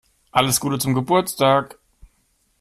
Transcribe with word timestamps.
Alles 0.31 0.59
Gute 0.59 0.79
zum 0.79 0.95
Geburtstag! 0.95 1.77